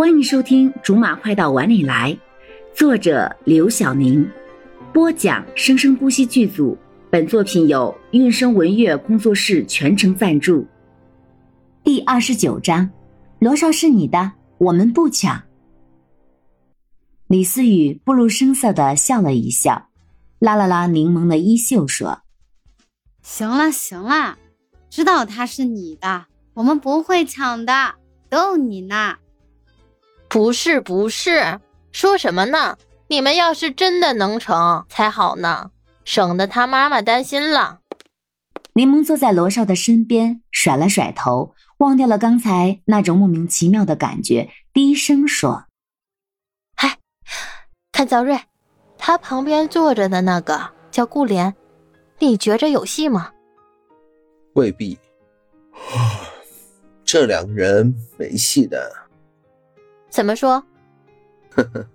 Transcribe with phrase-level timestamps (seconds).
[0.00, 2.10] 欢迎收听《竹马快到碗里来》，
[2.74, 4.26] 作者刘晓宁，
[4.94, 6.74] 播讲生生不息剧组。
[7.10, 10.66] 本作品由韵声文乐工作室全程赞助。
[11.84, 12.88] 第二十九章，
[13.40, 15.42] 罗少是你的，我们不抢。
[17.26, 19.90] 李思雨不露声色的笑了一笑，
[20.38, 22.22] 拉了拉柠檬的衣袖，说
[23.20, 24.38] ：“行了行了，
[24.88, 26.24] 知道他是你的，
[26.54, 27.96] 我们不会抢的，
[28.30, 29.16] 逗你呢。”
[30.30, 31.58] 不是不是，
[31.90, 32.78] 说什么呢？
[33.08, 35.72] 你们要是真的能成才好呢，
[36.04, 37.80] 省得他妈妈担心了。
[38.74, 45.64] 柠檬坐在罗少的身边，甩了甩头，忘掉了刚才那种莫名其妙的感觉，低声说
[46.78, 46.96] ：“嗨，
[47.90, 48.38] 看赵瑞，
[48.96, 51.52] 他旁边坐着的那个叫顾莲，
[52.20, 53.32] 你觉着有戏吗？”
[54.54, 54.96] 未必，
[57.04, 59.09] 这两个人没戏的。
[60.10, 60.62] 怎么说？
[61.54, 61.86] 呵呵，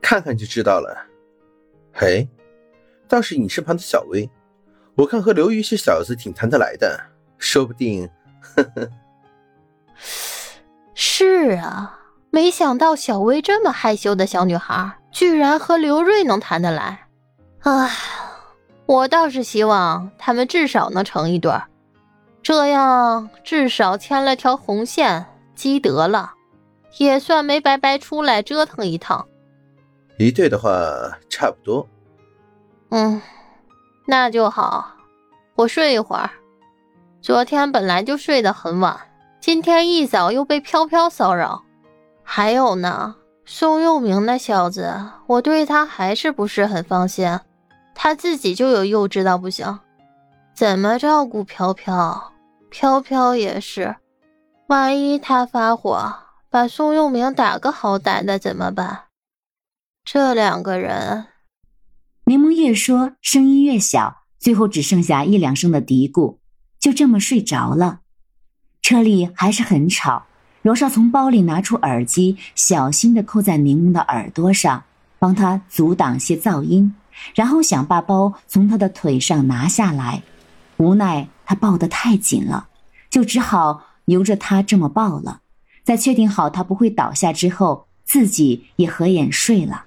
[0.00, 1.06] 看看就知道了。
[1.92, 2.28] 嘿，
[3.08, 4.30] 倒是你身旁的小薇，
[4.94, 6.98] 我看和刘瑜这小子挺谈得来的，
[7.36, 8.08] 说不定。
[8.40, 8.88] 呵呵。
[10.94, 11.98] 是啊，
[12.30, 17.06] 没想到小薇这么害羞的小女孩，居然和刘瑞能谈得来。
[17.60, 17.90] 唉，
[18.86, 21.52] 我倒是希望他们至少能成一对，
[22.42, 26.34] 这样至少牵了条红线，积德了。
[26.98, 29.26] 也算没白白出来折腾一趟。
[30.18, 30.70] 一对的话，
[31.28, 31.86] 差不多。
[32.90, 33.20] 嗯，
[34.06, 34.92] 那就好。
[35.54, 36.30] 我睡一会儿。
[37.22, 38.98] 昨天本来就睡得很晚，
[39.40, 41.62] 今天一早又被飘飘骚扰。
[42.22, 44.94] 还有呢，宋佑明那小子，
[45.26, 47.38] 我对他还是不是很放心。
[47.94, 49.78] 他自己就有幼稚到不行，
[50.54, 52.32] 怎么照顾飘飘？
[52.70, 53.96] 飘飘也是，
[54.68, 56.14] 万一他发火。
[56.52, 59.04] 把宋佑明打个好歹的怎么办？
[60.04, 61.26] 这两个人，
[62.24, 66.38] 柠檬越说声音越小，最后只剩下一两声的嘀咕，
[66.80, 68.00] 就这么睡着了。
[68.82, 70.26] 车里还是很吵。
[70.62, 74.82] 罗少从包里拿出耳机，小心的扣在柠檬的耳朵上，
[75.20, 76.96] 帮他阻挡些噪音，
[77.32, 80.24] 然后想把包从他的腿上拿下来，
[80.78, 82.66] 无奈他抱得太紧了，
[83.08, 85.42] 就只好由着他这么抱了。
[85.90, 89.86] 在确定好他不会倒下之后，自己也合眼睡了。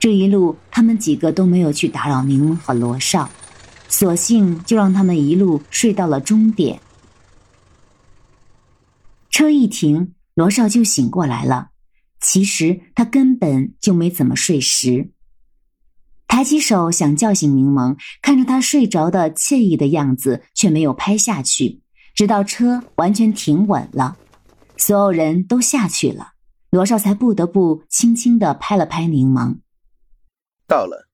[0.00, 3.30] 这一路，他们几个都没有去打扰柠檬和罗少，
[3.88, 6.80] 索性就让他们一路睡到了终点。
[9.30, 11.68] 车一停，罗少就醒过来了。
[12.20, 15.10] 其实他根本就没怎么睡实。
[16.26, 21.82] 抬起手想叫醒柠檬，看着他睡着的惬意的样子，却没有拍下去，
[22.16, 24.16] 直到车完全停稳了。
[24.82, 26.32] 所有人都下去了，
[26.68, 29.58] 罗少才不得不轻轻的拍了拍柠檬。
[30.66, 31.08] 到了。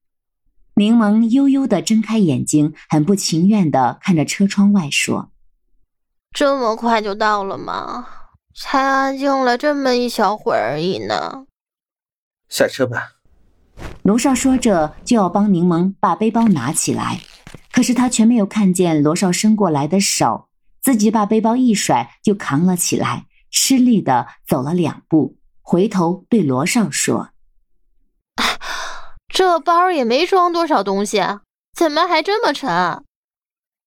[0.76, 5.32] 柠檬悠悠的睁开眼睛，很不情愿的看着车窗外说
[6.32, 8.06] ：“这么快就到了吗？
[8.54, 11.44] 才安静了这么一小会儿而已呢。”
[12.48, 13.16] 下车吧。
[14.02, 17.20] 罗少说着就要帮柠檬把背包拿起来，
[17.70, 20.48] 可是他却没有看见罗少伸过来的手，
[20.80, 23.26] 自己把背包一甩就扛了起来。
[23.50, 27.30] 吃力的走了两步，回头对罗少说
[29.28, 31.22] ：“这包也没装多少东西，
[31.74, 33.04] 怎么还这么沉？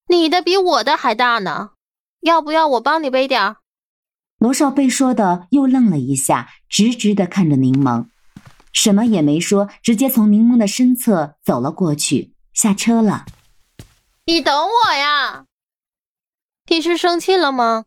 [0.08, 1.72] 你的比我的还大呢，
[2.22, 3.56] 要不要我帮你背点？”
[4.40, 8.08] 罗少被说的又愣了一下，直直的看着柠檬，
[8.74, 13.26] 什么也没说，直接从柠檬的身侧走了过去，下车了。
[14.26, 15.46] 你等我呀！
[16.68, 17.86] 你是生气了吗？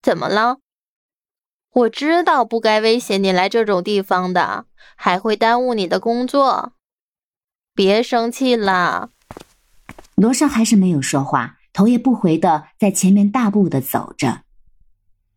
[0.00, 0.58] 怎么了？
[1.74, 6.72] 我知道不该威胁你来这种地方的，还会耽误你的工作。
[7.74, 9.10] 别生气了。
[10.14, 14.42] 罗少还是没有说话，头也不回的在前面大步的走着。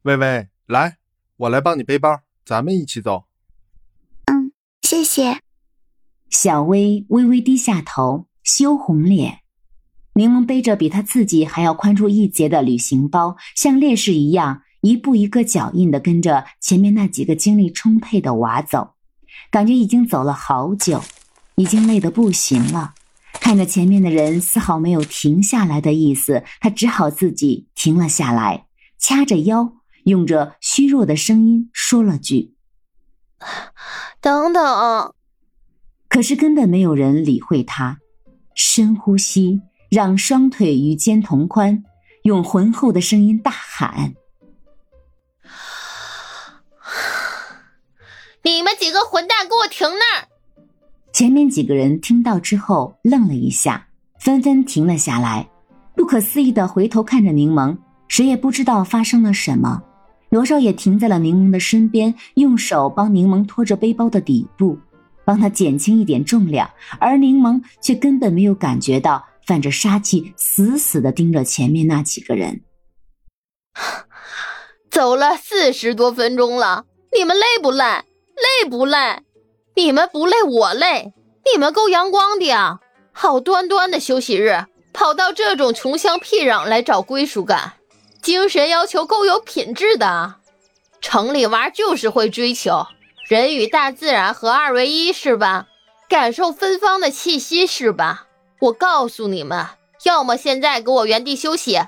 [0.03, 0.97] 薇薇，来，
[1.37, 3.23] 我来帮你背包，咱们一起走。
[4.25, 4.51] 嗯，
[4.83, 5.39] 谢谢。
[6.29, 9.39] 小薇微微低下头，羞红脸。
[10.13, 14.61] 柠檬背着比他自己还要宽出一截的旅行包，像烈士一样。
[14.87, 18.95] 一步一个脚印的跟着前面那几个精力充沛的娃走，
[19.51, 21.01] 感觉已经走了好久，
[21.55, 22.93] 已经累得不行了。
[23.33, 28.65] 看着前面的人丝毫没有停下来的意思，他只好自己停了下来，
[28.97, 29.73] 掐着腰，
[30.05, 32.55] 用着虚弱的声音说了句：
[34.21, 35.13] “等等。”
[36.09, 37.99] 可是根本没有人理会他。
[38.55, 39.61] 深呼吸，
[39.91, 41.83] 让双腿与肩同宽，
[42.23, 44.15] 用浑厚的声音大喊。
[48.47, 50.27] 你们几个混蛋，给我停那儿！
[51.11, 53.89] 前面几个人听到之后愣了一下，
[54.21, 55.45] 纷纷停了下来，
[55.97, 57.77] 不可思议的回头看着柠檬，
[58.07, 59.83] 谁也不知道发生了什么。
[60.29, 64.79] 罗少也停在了柠檬的身边，用手帮柠檬拖着背包的底部，
[65.25, 66.69] 帮他减轻一点重量，
[67.01, 72.61] 而柠檬却根本没有感觉到，泛着杀气，死死的盯着前面那几个人。
[74.89, 77.83] 走了四十多分钟了，你们累不累？
[78.37, 79.23] 累不累？
[79.75, 81.13] 你们不累，我累。
[81.51, 82.79] 你们够阳光的啊！
[83.11, 87.73] 好端端的休息日，跑到这种穷乡僻壤来找归属感。
[88.21, 90.35] 精神要求够有品质的，
[90.99, 92.85] 城里娃就是会追求
[93.27, 95.67] 人与大自然合二为一，是吧？
[96.09, 98.27] 感受芬芳的气息，是吧？
[98.59, 99.65] 我告诉你们，
[100.03, 101.81] 要么现在给我原地休息，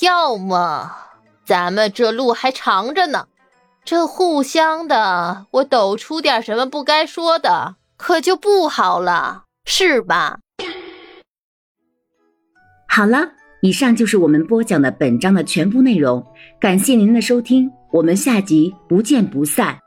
[0.00, 0.96] 要么
[1.44, 3.26] 咱们这路还长着呢。
[3.84, 10.38] 这互相的，我抖出点什么不该说的，可就不好了，是吧？
[12.88, 13.32] 好了。
[13.60, 16.22] 以上就是我们播讲的本章的全部内容，
[16.60, 19.78] 感谢您的收听，我们下集不见不散。